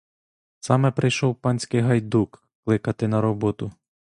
[0.59, 3.71] Саме прийшов панський гайдук кликати на роботу.